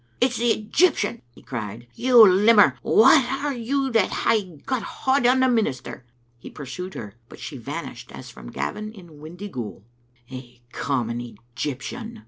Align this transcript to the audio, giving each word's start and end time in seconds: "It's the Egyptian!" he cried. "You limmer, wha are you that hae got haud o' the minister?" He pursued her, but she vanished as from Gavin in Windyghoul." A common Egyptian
"It's 0.19 0.37
the 0.37 0.47
Egyptian!" 0.49 1.21
he 1.29 1.43
cried. 1.43 1.85
"You 1.93 2.25
limmer, 2.27 2.75
wha 2.81 3.19
are 3.45 3.53
you 3.53 3.91
that 3.91 4.09
hae 4.09 4.57
got 4.65 4.81
haud 4.81 5.27
o' 5.27 5.39
the 5.39 5.47
minister?" 5.47 6.07
He 6.39 6.49
pursued 6.49 6.95
her, 6.95 7.13
but 7.29 7.37
she 7.37 7.55
vanished 7.57 8.11
as 8.11 8.31
from 8.31 8.51
Gavin 8.51 8.91
in 8.93 9.19
Windyghoul." 9.19 9.83
A 10.31 10.59
common 10.71 11.21
Egyptian 11.53 12.19